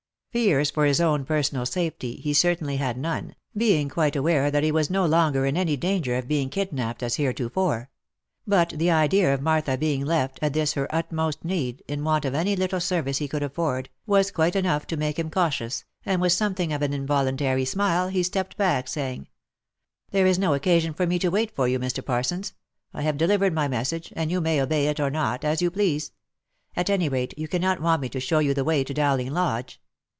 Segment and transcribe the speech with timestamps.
[0.31, 4.71] Fears for his own personal safety, he certainly had none, being quite aware that he
[4.71, 7.89] was no longer in danger of being kidnapped as hereto fore;
[8.47, 12.33] but the idea of Martha being left, at this her utmost need, in want of
[12.33, 16.31] any little service he could afford, was quite enough to make him cautious, and with
[16.31, 19.27] something of an involuntary smile, he stepped back, saying,"
[20.11, 22.05] There is no occasion for me to wait for you, Mr.
[22.05, 22.53] Parsons;
[22.93, 26.13] I have delivered my message, and you may obey it or not, as you please.
[26.77, 29.81] At any rate, you cannot want me to show you the way to Dowling Lodge."